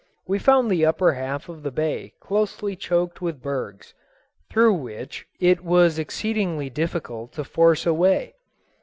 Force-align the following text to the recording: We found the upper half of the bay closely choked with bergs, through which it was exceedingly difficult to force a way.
We 0.25 0.39
found 0.39 0.71
the 0.71 0.83
upper 0.83 1.13
half 1.13 1.47
of 1.47 1.61
the 1.61 1.69
bay 1.69 2.13
closely 2.19 2.75
choked 2.75 3.21
with 3.21 3.39
bergs, 3.43 3.93
through 4.49 4.73
which 4.73 5.27
it 5.39 5.61
was 5.63 5.99
exceedingly 5.99 6.71
difficult 6.71 7.33
to 7.33 7.43
force 7.43 7.85
a 7.85 7.93
way. 7.93 8.33